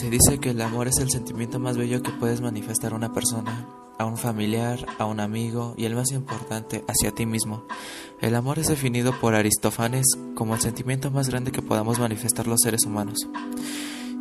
Se 0.00 0.08
dice 0.08 0.38
que 0.38 0.48
el 0.48 0.62
amor 0.62 0.88
es 0.88 0.96
el 0.96 1.10
sentimiento 1.10 1.58
más 1.58 1.76
bello 1.76 2.02
que 2.02 2.10
puedes 2.10 2.40
manifestar 2.40 2.94
a 2.94 2.96
una 2.96 3.12
persona, 3.12 3.68
a 3.98 4.06
un 4.06 4.16
familiar, 4.16 4.86
a 4.98 5.04
un 5.04 5.20
amigo 5.20 5.74
y 5.76 5.84
el 5.84 5.94
más 5.94 6.10
importante, 6.12 6.82
hacia 6.88 7.10
ti 7.10 7.26
mismo. 7.26 7.64
El 8.22 8.34
amor 8.34 8.58
es 8.58 8.68
definido 8.68 9.12
por 9.20 9.34
Aristófanes 9.34 10.06
como 10.34 10.54
el 10.54 10.62
sentimiento 10.62 11.10
más 11.10 11.28
grande 11.28 11.52
que 11.52 11.60
podamos 11.60 11.98
manifestar 11.98 12.46
los 12.46 12.60
seres 12.62 12.86
humanos 12.86 13.28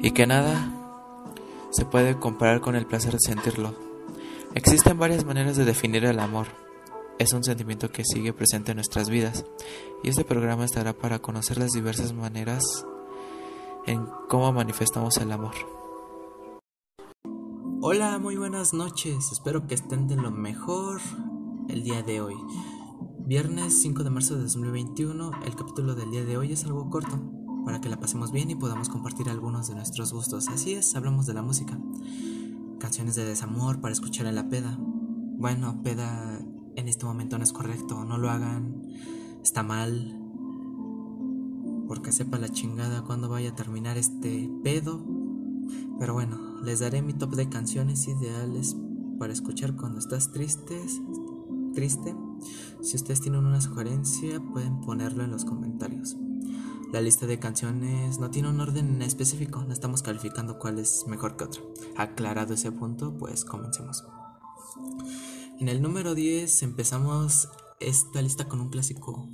y 0.02 0.12
que 0.12 0.28
nada 0.28 0.70
se 1.72 1.86
puede 1.86 2.20
comparar 2.20 2.60
con 2.60 2.76
el 2.76 2.86
placer 2.86 3.14
de 3.14 3.20
sentirlo. 3.26 3.74
Existen 4.56 5.00
varias 5.00 5.24
maneras 5.24 5.56
de 5.56 5.64
definir 5.64 6.04
el 6.04 6.20
amor. 6.20 6.48
Es 7.20 7.32
un 7.32 7.46
sentimiento 7.46 7.90
que 7.90 8.04
sigue 8.04 8.34
presente 8.34 8.72
en 8.72 8.78
nuestras 8.80 9.10
vidas 9.10 9.46
y 10.04 10.10
este 10.10 10.26
programa 10.26 10.66
estará 10.66 10.92
para 10.92 11.20
conocer 11.20 11.58
las 11.58 11.72
diversas 11.72 12.12
maneras 12.12 12.66
en 13.90 14.06
cómo 14.30 14.54
manifestamos 14.54 15.18
el 15.18 15.32
amor. 15.32 15.56
Hola, 17.82 18.20
muy 18.20 18.36
buenas 18.36 18.72
noches. 18.72 19.32
Espero 19.32 19.66
que 19.66 19.74
estén 19.74 20.08
de 20.08 20.16
lo 20.16 20.30
mejor 20.30 21.02
el 21.70 21.84
día 21.84 22.04
de 22.04 22.22
hoy. 22.22 22.36
Viernes 23.18 23.82
5 23.82 24.04
de 24.04 24.10
marzo 24.12 24.36
de 24.36 24.44
2021, 24.44 25.32
el 25.44 25.56
capítulo 25.56 25.96
del 25.96 26.12
día 26.12 26.24
de 26.24 26.38
hoy 26.38 26.52
es 26.52 26.66
algo 26.66 26.88
corto, 26.92 27.20
para 27.66 27.82
que 27.82 27.90
la 27.90 28.00
pasemos 28.00 28.32
bien 28.32 28.52
y 28.52 28.56
podamos 28.56 28.90
compartir 28.90 29.28
algunos 29.28 29.70
de 29.70 29.76
nuestros 29.76 30.14
gustos. 30.14 30.50
Así 30.50 30.74
es, 30.74 30.96
hablamos 30.96 31.26
de 31.26 31.34
la 31.34 31.42
música. 31.42 31.80
Canciones 32.80 33.16
de 33.16 33.26
desamor 33.26 33.82
para 33.82 33.94
escuchar 33.94 34.28
en 34.28 34.36
la 34.36 34.50
peda. 34.50 34.78
Bueno, 34.80 35.82
peda 35.82 36.40
en 36.76 36.88
este 36.88 37.06
momento 37.06 37.40
no 37.40 37.44
es 37.44 37.54
correcto, 37.54 38.06
no 38.06 38.20
lo 38.20 38.30
hagan, 38.30 38.84
está 39.42 39.64
mal, 39.64 40.19
porque 41.90 42.12
sepa 42.12 42.38
la 42.38 42.50
chingada 42.50 43.04
cuándo 43.04 43.30
vaya 43.30 43.50
a 43.50 43.56
terminar 43.56 43.98
este 43.98 44.48
pedo. 44.64 45.04
Pero 45.98 46.14
bueno, 46.14 46.62
les 46.62 46.82
daré 46.82 47.02
mi 47.02 47.14
top 47.14 47.36
de 47.36 47.50
canciones 47.50 48.08
ideales 48.08 48.78
para 49.18 49.34
escuchar 49.34 49.76
cuando 49.76 49.98
estás 49.98 50.32
triste. 50.32 50.80
Triste. 51.74 52.16
Si 52.82 52.96
ustedes 52.96 53.22
tienen 53.22 53.44
una 53.44 53.60
sugerencia, 53.60 54.40
pueden 54.40 54.82
ponerlo 54.82 55.24
en 55.24 55.32
los 55.32 55.46
comentarios. 55.46 56.16
La 56.94 57.02
lista 57.02 57.26
de 57.26 57.40
canciones 57.40 58.20
no 58.20 58.30
tiene 58.30 58.50
un 58.50 58.62
orden 58.62 59.02
específico, 59.02 59.64
no 59.64 59.74
estamos 59.74 60.04
calificando 60.04 60.60
cuál 60.60 60.78
es 60.78 61.06
mejor 61.08 61.38
que 61.38 61.46
otra. 61.46 61.64
Aclarado 61.98 62.54
ese 62.54 62.72
punto, 62.72 63.18
pues 63.18 63.46
comencemos. 63.46 64.06
En 65.60 65.68
el 65.68 65.82
número 65.82 66.14
10 66.14 66.62
empezamos 66.62 67.50
esta 67.80 68.22
lista 68.22 68.48
con 68.48 68.62
un 68.62 68.70
clásico 68.70 69.28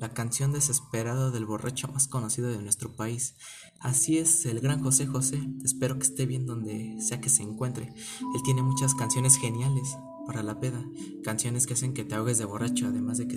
la 0.00 0.14
canción 0.14 0.52
desesperada 0.52 1.30
del 1.30 1.44
borracho 1.44 1.86
más 1.88 2.08
conocido 2.08 2.48
de 2.48 2.60
nuestro 2.60 2.92
país. 2.92 3.36
Así 3.80 4.16
es, 4.16 4.46
el 4.46 4.60
gran 4.60 4.82
José 4.82 5.06
José. 5.06 5.40
Espero 5.62 5.98
que 5.98 6.04
esté 6.04 6.24
bien 6.24 6.46
donde 6.46 6.96
sea 7.00 7.20
que 7.20 7.28
se 7.28 7.42
encuentre. 7.42 7.92
Él 8.34 8.42
tiene 8.42 8.62
muchas 8.62 8.94
canciones 8.94 9.36
geniales 9.36 9.96
para 10.26 10.42
la 10.42 10.58
peda, 10.58 10.82
canciones 11.22 11.66
que 11.66 11.74
hacen 11.74 11.92
que 11.92 12.04
te 12.04 12.14
ahogues 12.14 12.38
de 12.38 12.46
borracho, 12.46 12.86
además 12.86 13.18
de 13.18 13.28
que 13.28 13.36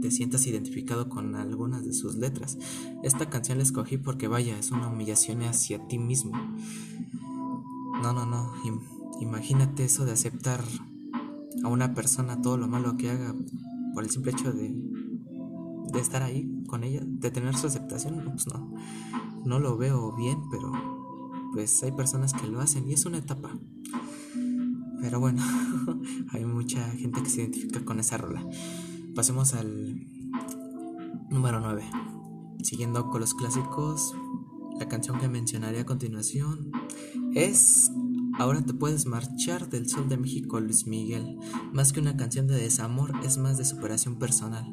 te 0.00 0.10
sientas 0.10 0.46
identificado 0.46 1.08
con 1.08 1.34
algunas 1.34 1.84
de 1.84 1.92
sus 1.92 2.14
letras. 2.14 2.58
Esta 3.02 3.28
canción 3.28 3.58
la 3.58 3.64
escogí 3.64 3.96
porque 3.96 4.28
vaya, 4.28 4.56
es 4.56 4.70
una 4.70 4.88
humillación 4.88 5.42
hacia 5.42 5.84
ti 5.88 5.98
mismo. 5.98 6.32
No, 8.02 8.12
no, 8.12 8.24
no. 8.24 8.52
imagínate 9.20 9.84
eso 9.84 10.04
de 10.04 10.12
aceptar 10.12 10.62
a 11.64 11.68
una 11.68 11.94
persona 11.94 12.40
todo 12.40 12.56
lo 12.56 12.68
malo 12.68 12.96
que 12.96 13.10
haga 13.10 13.34
por 13.94 14.04
el 14.04 14.10
simple 14.10 14.32
hecho 14.32 14.52
de 14.52 14.74
de 15.94 16.00
estar 16.00 16.22
ahí 16.22 16.62
con 16.66 16.84
ella, 16.84 17.00
de 17.04 17.30
tener 17.30 17.56
su 17.56 17.68
aceptación, 17.68 18.22
pues 18.32 18.46
no, 18.48 18.74
no 19.44 19.60
lo 19.60 19.76
veo 19.76 20.14
bien, 20.14 20.38
pero 20.50 20.72
pues 21.52 21.82
hay 21.82 21.92
personas 21.92 22.34
que 22.34 22.46
lo 22.46 22.60
hacen 22.60 22.88
y 22.88 22.92
es 22.92 23.06
una 23.06 23.18
etapa. 23.18 23.56
Pero 25.00 25.20
bueno, 25.20 25.42
hay 26.32 26.44
mucha 26.44 26.82
gente 26.90 27.22
que 27.22 27.30
se 27.30 27.42
identifica 27.42 27.84
con 27.84 28.00
esa 28.00 28.18
rola. 28.18 28.44
Pasemos 29.14 29.54
al 29.54 30.06
número 31.30 31.60
9. 31.60 31.84
Siguiendo 32.62 33.08
con 33.10 33.20
los 33.20 33.34
clásicos, 33.34 34.14
la 34.78 34.88
canción 34.88 35.18
que 35.18 35.28
mencionaré 35.28 35.80
a 35.80 35.86
continuación 35.86 36.72
es 37.34 37.90
Ahora 38.36 38.62
te 38.62 38.74
puedes 38.74 39.06
marchar 39.06 39.70
del 39.70 39.88
sol 39.88 40.08
de 40.08 40.16
México, 40.16 40.58
Luis 40.58 40.88
Miguel. 40.88 41.38
Más 41.72 41.92
que 41.92 42.00
una 42.00 42.16
canción 42.16 42.48
de 42.48 42.56
desamor, 42.56 43.12
es 43.22 43.38
más 43.38 43.58
de 43.58 43.64
superación 43.64 44.18
personal 44.18 44.68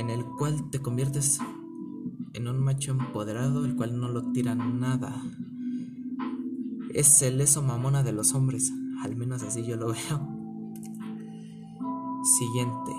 en 0.00 0.08
el 0.08 0.24
cual 0.24 0.70
te 0.70 0.80
conviertes 0.80 1.40
en 2.32 2.48
un 2.48 2.58
macho 2.58 2.92
empoderado, 2.92 3.66
el 3.66 3.76
cual 3.76 4.00
no 4.00 4.08
lo 4.08 4.32
tira 4.32 4.54
nada. 4.54 5.22
Es 6.94 7.20
el 7.20 7.38
eso 7.42 7.62
mamona 7.62 8.02
de 8.02 8.12
los 8.12 8.34
hombres, 8.34 8.72
al 9.02 9.14
menos 9.14 9.42
así 9.42 9.62
yo 9.62 9.76
lo 9.76 9.88
veo. 9.92 10.40
Siguiente. 12.38 12.92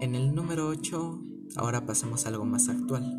En 0.00 0.14
el 0.14 0.32
número 0.32 0.68
8, 0.68 1.24
ahora 1.56 1.86
pasemos 1.86 2.24
a 2.24 2.28
algo 2.28 2.44
más 2.44 2.68
actual. 2.68 3.18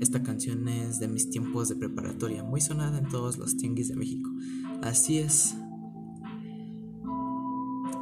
Esta 0.00 0.22
canción 0.22 0.68
es 0.68 1.00
de 1.00 1.08
mis 1.08 1.30
tiempos 1.30 1.70
de 1.70 1.76
preparatoria, 1.76 2.44
muy 2.44 2.60
sonada 2.60 2.98
en 2.98 3.08
todos 3.08 3.38
los 3.38 3.56
tianguis 3.56 3.88
de 3.88 3.96
México. 3.96 4.28
Así 4.82 5.16
es, 5.16 5.56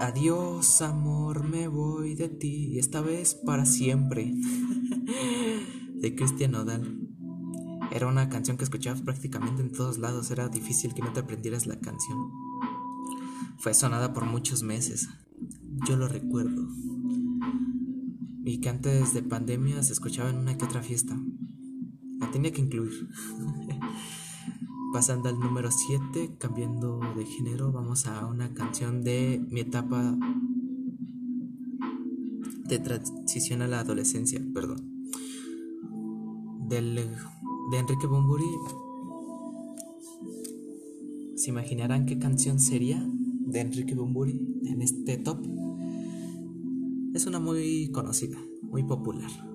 Adiós, 0.02 0.82
amor, 0.82 1.48
me 1.48 1.68
voy 1.68 2.16
de 2.16 2.28
ti, 2.28 2.76
esta 2.76 3.00
vez 3.00 3.36
para 3.36 3.64
siempre. 3.64 4.34
de 5.94 6.14
Cristian 6.16 6.50
Nodal. 6.50 7.08
Era 7.92 8.08
una 8.08 8.28
canción 8.28 8.56
que 8.56 8.64
escuchabas 8.64 9.00
prácticamente 9.00 9.62
en 9.62 9.70
todos 9.70 9.98
lados, 9.98 10.32
era 10.32 10.48
difícil 10.48 10.92
que 10.92 11.02
no 11.02 11.12
te 11.12 11.20
aprendieras 11.20 11.68
la 11.68 11.78
canción. 11.78 12.18
Fue 13.58 13.74
sonada 13.74 14.12
por 14.12 14.24
muchos 14.24 14.64
meses, 14.64 15.08
yo 15.86 15.96
lo 15.96 16.08
recuerdo. 16.08 16.66
Y 18.44 18.60
que 18.60 18.70
antes 18.70 19.14
de 19.14 19.22
pandemia 19.22 19.84
se 19.84 19.92
escuchaba 19.92 20.30
en 20.30 20.38
una 20.38 20.58
que 20.58 20.64
otra 20.64 20.82
fiesta. 20.82 21.16
La 22.18 22.28
tenía 22.32 22.50
que 22.50 22.60
incluir. 22.60 23.08
Pasando 24.92 25.30
al 25.30 25.40
número 25.40 25.70
7, 25.70 26.36
cambiando 26.38 27.00
de 27.16 27.24
género, 27.24 27.72
vamos 27.72 28.06
a 28.06 28.26
una 28.26 28.52
canción 28.52 29.02
de 29.02 29.42
mi 29.50 29.60
etapa 29.60 30.18
de 32.68 32.78
transición 32.78 33.62
a 33.62 33.68
la 33.68 33.80
adolescencia, 33.80 34.44
perdón. 34.52 35.08
De 36.68 37.78
Enrique 37.78 38.06
Bumburi. 38.06 38.44
¿Se 41.36 41.48
imaginarán 41.48 42.04
qué 42.04 42.18
canción 42.18 42.60
sería 42.60 43.02
de 43.46 43.60
Enrique 43.60 43.94
Bumburi 43.94 44.60
en 44.66 44.82
este 44.82 45.16
top? 45.16 45.38
Es 47.14 47.26
una 47.26 47.40
muy 47.40 47.90
conocida, 47.92 48.38
muy 48.60 48.82
popular. 48.82 49.51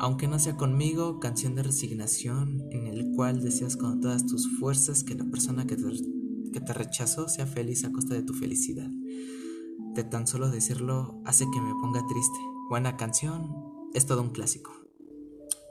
Aunque 0.00 0.28
no 0.28 0.38
sea 0.38 0.56
conmigo, 0.56 1.18
canción 1.18 1.56
de 1.56 1.64
resignación 1.64 2.68
en 2.70 2.86
el 2.86 3.12
cual 3.16 3.42
deseas 3.42 3.76
con 3.76 4.00
todas 4.00 4.26
tus 4.26 4.48
fuerzas 4.58 5.02
que 5.02 5.16
la 5.16 5.24
persona 5.24 5.66
que 5.66 5.76
te, 5.76 6.72
rechazó 6.72 7.28
sea 7.28 7.46
feliz 7.46 7.84
a 7.84 7.90
costa 7.90 8.14
de 8.14 8.22
tu 8.22 8.32
felicidad. 8.32 8.88
De 9.94 10.04
tan 10.04 10.28
solo 10.28 10.50
decirlo 10.50 11.20
hace 11.24 11.46
que 11.52 11.60
me 11.60 11.72
ponga 11.80 12.06
triste. 12.06 12.38
Buena 12.68 12.96
canción, 12.96 13.52
es 13.92 14.06
todo 14.06 14.22
un 14.22 14.30
clásico. 14.30 14.72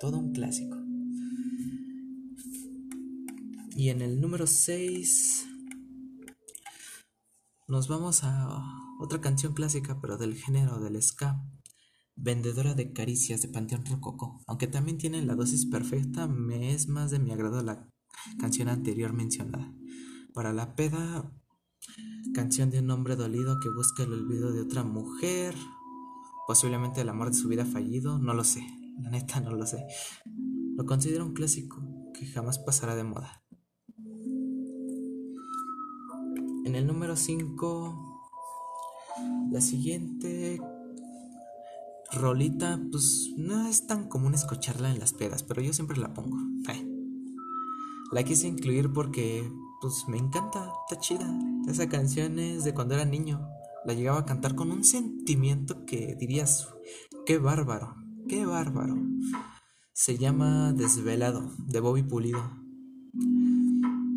Todo 0.02 0.18
un 0.18 0.34
clásico. 0.34 0.78
Y 3.78 3.90
en 3.90 4.02
el 4.02 4.20
número 4.20 4.46
6 4.46 5.48
nos 7.70 7.88
vamos 7.88 8.26
a 8.26 8.62
otra 9.00 9.22
canción 9.22 9.54
clásica, 9.54 10.02
pero 10.02 10.18
del 10.18 10.36
género 10.36 10.80
del 10.80 11.02
ska. 11.02 11.42
Vendedora 12.20 12.74
de 12.74 12.94
caricias 12.94 13.44
de 13.44 13.48
Panteón 13.48 13.86
Rococo. 13.86 14.42
Aunque 14.48 14.68
también 14.68 14.98
tiene 14.98 15.22
la 15.22 15.36
dosis 15.36 15.68
perfecta, 15.68 16.28
me 16.28 16.74
es 16.74 16.88
más 16.88 17.12
de 17.12 17.20
mi 17.20 17.32
agrado 17.32 17.62
la 17.62 17.88
canción 18.40 18.70
anterior 18.70 19.14
mencionada. 19.14 19.72
Para 20.34 20.52
la 20.52 20.76
peda, 20.76 21.32
canción 22.34 22.72
de 22.72 22.80
un 22.80 22.90
hombre 22.90 23.16
dolido 23.16 23.60
que 23.60 23.70
busca 23.70 24.04
el 24.04 24.14
olvido 24.14 24.52
de 24.52 24.62
otra 24.62 24.84
mujer, 24.84 25.56
posiblemente 26.48 27.02
el 27.02 27.10
amor 27.10 27.30
de 27.30 27.38
su 27.38 27.48
vida 27.48 27.66
fallido, 27.66 28.18
no 28.18 28.34
lo 28.34 28.44
sé, 28.44 28.66
la 29.00 29.12
neta 29.12 29.40
no 29.40 29.52
lo 29.52 29.68
sé. 29.68 29.86
Lo 30.76 30.86
considero 30.86 31.24
un 31.24 31.34
clásico 31.34 31.82
que 32.14 32.26
jamás 32.26 32.58
pasará 32.58 32.96
de 32.96 33.04
moda. 33.04 33.44
En 36.66 36.76
el 36.76 36.88
número 36.88 37.16
5, 37.16 38.24
la 39.52 39.62
siguiente 39.62 40.60
Rolita, 42.14 42.80
pues 42.92 43.34
no 43.36 43.68
es 43.68 43.86
tan 43.86 44.08
común 44.08 44.34
escucharla 44.34 44.92
en 44.92 45.00
las 45.00 45.14
pedas, 45.14 45.44
pero 45.44 45.62
yo 45.62 45.74
siempre 45.74 45.98
la 45.98 46.14
pongo. 46.14 46.38
La 48.12 48.24
quise 48.24 48.48
incluir 48.48 48.94
porque, 48.94 49.52
pues 49.82 50.06
me 50.08 50.18
encanta, 50.18 50.72
está 50.90 51.02
chida. 51.02 51.38
Esa 51.68 51.90
canción 51.90 52.40
es 52.40 52.64
de 52.64 52.74
cuando 52.74 52.96
era 52.96 53.04
niño. 53.04 53.46
La 53.86 53.94
llegaba 53.94 54.20
a 54.20 54.26
cantar 54.26 54.56
con 54.56 54.72
un 54.72 54.86
sentimiento 54.86 55.86
que 55.86 56.16
dirías, 56.18 56.70
qué 57.26 57.38
bárbaro, 57.38 57.96
qué 58.30 58.46
bárbaro. 58.46 58.96
Se 59.94 60.18
llama 60.18 60.72
Desvelado, 60.72 61.52
de 61.68 61.80
Bobby 61.82 62.04
Pulido. 62.04 62.42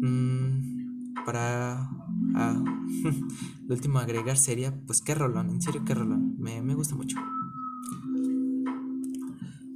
Mm, 0.02 1.14
para 1.24 1.90
ah, 2.36 2.64
lo 3.66 3.74
último 3.74 3.98
agregar 3.98 4.36
sería, 4.36 4.80
pues 4.86 5.02
qué 5.02 5.16
rolón, 5.16 5.50
en 5.50 5.60
serio 5.60 5.84
qué 5.84 5.94
rolón, 5.94 6.36
me, 6.38 6.62
me 6.62 6.74
gusta 6.74 6.94
mucho. 6.94 7.16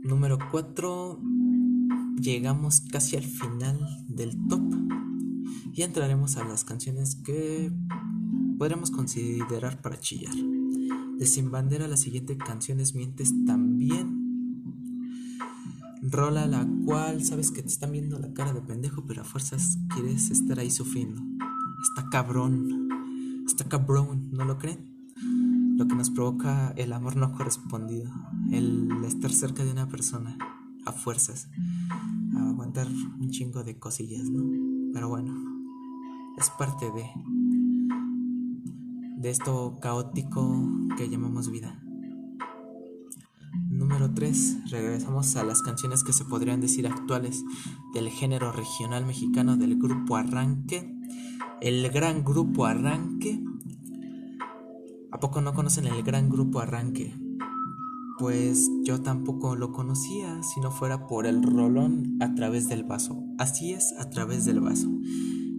Número 0.05 0.39
4, 0.51 1.19
llegamos 2.21 2.83
casi 2.83 3.17
al 3.17 3.25
final 3.25 4.05
del 4.07 4.37
top 4.49 4.61
y 5.73 5.81
entraremos 5.81 6.37
a 6.37 6.45
las 6.45 6.63
canciones 6.63 7.15
que 7.17 7.73
podremos 8.59 8.91
considerar 8.91 9.81
para 9.81 9.99
chillar. 9.99 10.35
De 11.19 11.25
Sin 11.25 11.51
Bandera 11.51 11.89
la 11.89 11.97
siguiente 11.97 12.37
canción 12.37 12.81
es 12.81 12.95
Mientes 12.95 13.33
también. 13.47 14.61
Rola 16.03 16.47
la 16.47 16.69
cual 16.85 17.25
sabes 17.25 17.51
que 17.51 17.63
te 17.63 17.69
están 17.69 17.93
viendo 17.93 18.19
la 18.19 18.35
cara 18.35 18.53
de 18.53 18.61
pendejo, 18.61 19.07
pero 19.07 19.23
a 19.23 19.25
fuerzas 19.25 19.79
quieres 19.95 20.31
estar 20.31 20.59
ahí 20.59 20.71
sufriendo. 20.71 21.23
Está 21.83 22.11
cabrón. 22.11 22.91
Está 23.47 23.65
cabrón, 23.71 24.29
¿no 24.33 24.45
lo 24.45 24.59
creen? 24.59 24.85
Lo 25.79 25.89
que 25.89 25.95
nos 25.95 26.11
provoca 26.11 26.75
el 26.77 26.93
amor 26.93 27.17
no 27.17 27.33
correspondido. 27.33 28.13
El 28.51 29.05
estar 29.05 29.33
cerca 29.33 29.65
de 29.65 29.73
una 29.73 29.89
persona 29.89 30.39
a 30.85 30.93
fuerzas. 30.93 31.49
A 32.37 32.49
aguantar 32.51 32.89
un 32.89 33.31
chingo 33.31 33.65
de 33.65 33.79
cosillas, 33.79 34.29
¿no? 34.31 34.45
Pero 34.93 35.09
bueno, 35.09 35.35
es 36.39 36.51
parte 36.51 36.87
de 36.93 37.05
de 39.25 39.31
esto 39.31 39.79
caótico 39.81 40.69
que 40.99 41.09
llamamos 41.09 41.51
vida. 41.51 41.83
Número 43.71 44.13
3. 44.13 44.71
Regresamos 44.71 45.35
a 45.37 45.45
las 45.45 45.63
canciones 45.63 46.05
que 46.05 46.13
se 46.13 46.27
podrían 46.27 46.61
decir 46.61 46.87
actuales 46.87 47.43
del 47.95 48.11
género 48.11 48.53
regional 48.53 49.07
mexicano 49.07 49.57
del 49.57 49.79
grupo 49.79 50.17
Arranque. 50.17 50.95
El 51.63 51.89
gran 51.89 52.23
grupo 52.23 52.67
Arranque. 52.67 53.43
¿A 55.11 55.19
poco 55.21 55.41
no 55.41 55.55
conocen 55.55 55.87
el 55.87 56.03
gran 56.03 56.29
grupo 56.29 56.61
Arranque? 56.61 57.24
Pues 58.19 58.71
yo 58.83 59.03
tampoco 59.03 59.57
lo 59.57 59.73
conocía 59.73 60.43
si 60.43 60.61
no 60.61 60.71
fuera 60.71 61.07
por 61.07 61.27
el 61.27 61.43
rolón 61.43 62.17
a 62.21 62.35
través 62.35 62.69
del 62.69 62.85
vaso. 62.85 63.25
Así 63.39 63.73
es, 63.73 63.93
a 63.99 64.09
través 64.11 64.45
del 64.45 64.61
vaso. 64.61 64.89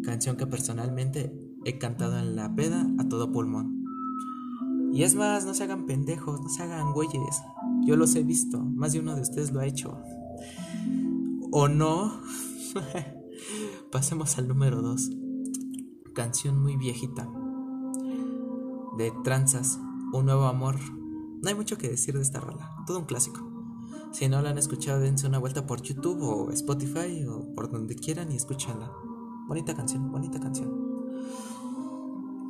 Canción 0.04 0.38
que 0.38 0.48
personalmente 0.48 1.38
he 1.66 1.78
cantado 1.78 2.18
en 2.18 2.36
la 2.36 2.56
peda 2.56 2.88
a 2.98 3.10
todo 3.10 3.31
pulmón. 3.31 3.84
Y 4.94 5.04
es 5.04 5.16
más, 5.16 5.46
no 5.46 5.54
se 5.54 5.66
hagan 5.66 5.86
pendejos, 5.86 6.40
no 6.40 6.48
se 6.48 6.63
hagan 6.63 6.94
güeyes. 6.94 7.42
Yo 7.86 7.98
los 7.98 8.16
he 8.16 8.24
visto, 8.24 8.62
más 8.62 8.94
de 8.94 9.00
uno 9.00 9.16
de 9.16 9.22
ustedes 9.22 9.51
lo 9.51 9.60
ha 9.60 9.66
hecho. 9.66 9.98
¿O 11.51 11.68
no? 11.68 12.22
Pasemos 13.92 14.38
al 14.38 14.48
número 14.48 14.81
2. 14.81 15.12
Canción 16.13 16.62
muy 16.62 16.78
viejita. 16.78 17.30
De 18.98 19.12
Tranzas, 19.24 19.80
Un 20.13 20.28
nuevo 20.28 20.46
amor. 20.46 20.75
No 21.45 21.50
hay 21.50 21.56
mucho 21.56 21.77
que 21.77 21.88
decir 21.88 22.15
de 22.15 22.24
esta 22.24 22.39
rola, 22.39 22.75
todo 22.88 22.97
un 22.97 23.06
clásico. 23.06 23.39
Si 24.12 24.27
no 24.27 24.42
la 24.42 24.50
han 24.50 24.57
escuchado, 24.57 25.00
dense 25.00 25.27
una 25.27 25.38
vuelta 25.38 25.68
por 25.68 25.80
YouTube 25.83 26.19
o 26.24 26.50
Spotify 26.50 27.24
o 27.30 27.53
por 27.53 27.71
donde 27.71 27.94
quieran 27.94 28.31
y 28.31 28.36
escúchala. 28.36 28.92
Bonita 29.47 29.75
canción, 29.75 30.12
bonita 30.12 30.39
canción. 30.39 30.74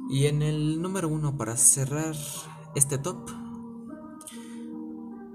Y 0.10 0.28
en 0.28 0.42
el 0.42 0.82
número 0.82 1.10
uno, 1.10 1.36
para 1.36 1.58
cerrar 1.58 2.16
este 2.74 2.98
top, 2.98 3.30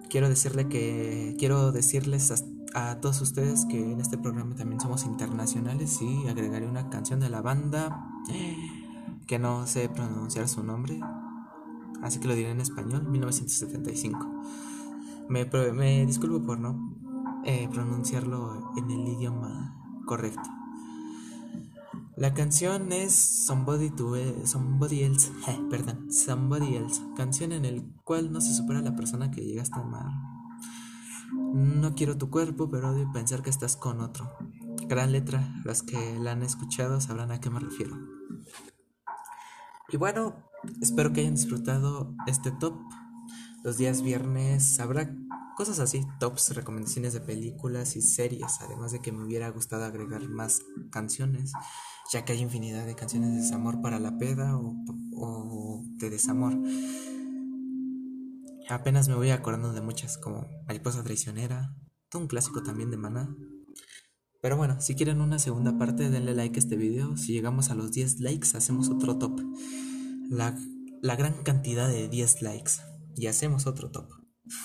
quiero 0.08 0.30
decirle 0.30 0.66
que 0.70 1.36
quiero 1.38 1.70
decirles 1.70 2.32
a, 2.72 2.98
todos 3.02 3.20
ustedes 3.20 3.66
que 3.66 3.92
en 3.92 4.00
este 4.00 4.16
programa 4.16 4.54
también 4.54 4.80
somos 4.80 5.04
internacionales 5.04 6.00
y 6.00 6.28
agregaré 6.28 6.66
una 6.66 6.88
canción 6.88 7.20
de 7.20 7.28
la 7.28 7.42
banda 7.42 8.08
que 9.26 9.38
no 9.38 9.66
sé 9.66 9.90
pronunciar 9.90 10.48
su 10.48 10.64
nombre, 10.64 10.98
así 12.02 12.20
que 12.20 12.28
lo 12.28 12.34
diré 12.34 12.50
en 12.50 12.60
español, 12.60 13.08
1975. 13.08 14.42
Me, 15.28 16.06
disculpo 16.06 16.44
por 16.44 16.58
no 16.58 16.96
eh, 17.44 17.68
pronunciarlo 17.72 18.72
en 18.76 18.90
el 18.90 19.08
idioma 19.08 19.76
correcto. 20.06 20.48
La 22.16 22.34
canción 22.34 22.92
es 22.92 23.14
Somebody 23.14 23.90
to 23.90 24.14
Somebody 24.44 25.04
Else, 25.04 25.32
perdón, 25.70 26.12
Somebody 26.12 26.76
Else, 26.76 27.00
canción 27.16 27.52
en 27.52 27.64
el 27.64 27.94
cual 28.04 28.32
no 28.32 28.40
se 28.40 28.52
supera 28.52 28.82
la 28.82 28.94
persona 28.94 29.30
que 29.30 29.40
llegaste 29.40 29.78
a 29.78 29.82
amar. 29.82 30.06
No 31.54 31.94
quiero 31.94 32.18
tu 32.18 32.28
cuerpo, 32.28 32.68
pero 32.68 32.90
odio 32.90 33.10
pensar 33.12 33.42
que 33.42 33.50
estás 33.50 33.76
con 33.76 34.00
otro. 34.00 34.30
Gran 34.88 35.12
letra, 35.12 35.54
los 35.64 35.82
que 35.82 36.18
la 36.18 36.32
han 36.32 36.42
escuchado 36.42 37.00
sabrán 37.00 37.30
a 37.30 37.40
qué 37.40 37.48
me 37.48 37.60
refiero. 37.60 37.96
Y 39.88 39.96
bueno, 39.96 40.49
espero 40.80 41.12
que 41.12 41.20
hayan 41.20 41.34
disfrutado 41.34 42.14
este 42.26 42.50
top. 42.50 42.74
Los 43.62 43.76
días 43.76 44.02
viernes 44.02 44.80
habrá 44.80 45.14
cosas 45.56 45.80
así, 45.80 46.06
tops, 46.18 46.54
recomendaciones 46.54 47.12
de 47.12 47.20
películas 47.20 47.96
y 47.96 48.02
series, 48.02 48.60
además 48.60 48.92
de 48.92 49.00
que 49.00 49.12
me 49.12 49.24
hubiera 49.24 49.48
gustado 49.50 49.84
agregar 49.84 50.28
más 50.28 50.62
canciones 50.90 51.52
ya 52.10 52.24
que 52.24 52.32
hay 52.32 52.40
infinidad 52.40 52.86
de 52.86 52.96
canciones 52.96 53.30
de 53.30 53.36
desamor 53.36 53.80
para 53.80 54.00
la 54.00 54.18
peda 54.18 54.58
o, 54.58 55.84
de 55.96 56.10
desamor. 56.10 56.58
Apenas 58.68 59.08
me 59.08 59.14
voy 59.14 59.30
acordando 59.30 59.72
de 59.72 59.80
muchas, 59.80 60.18
como 60.18 60.48
Mariposa 60.66 61.02
Traicionera, 61.04 61.74
todo 62.08 62.22
un 62.22 62.28
clásico 62.28 62.62
también 62.62 62.90
de 62.90 62.96
Maná. 62.96 63.34
Pero 64.42 64.56
bueno, 64.56 64.80
si 64.80 64.94
quieren 64.94 65.20
una 65.20 65.38
segunda 65.38 65.76
parte, 65.78 66.10
denle 66.10 66.34
like 66.34 66.56
a 66.56 66.62
este 66.62 66.76
video. 66.76 67.16
Si 67.16 67.32
llegamos 67.32 67.70
a 67.70 67.74
los 67.74 67.92
10 67.92 68.20
likes, 68.20 68.56
hacemos 68.56 68.88
otro 68.88 69.18
top. 69.18 69.40
La, 70.30 70.56
la 71.02 71.16
gran 71.16 71.42
cantidad 71.42 71.88
de 71.88 72.08
10 72.08 72.42
likes. 72.42 72.70
Y 73.16 73.26
hacemos 73.26 73.66
otro 73.66 73.90
top. 73.90 74.08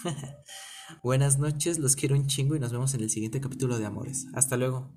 Buenas 1.03 1.39
noches, 1.39 1.79
los 1.79 1.95
quiero 1.95 2.15
un 2.15 2.27
chingo 2.27 2.55
y 2.55 2.59
nos 2.59 2.71
vemos 2.71 2.93
en 2.93 3.01
el 3.01 3.09
siguiente 3.09 3.41
capítulo 3.41 3.79
de 3.79 3.87
Amores. 3.87 4.27
Hasta 4.35 4.57
luego. 4.57 4.93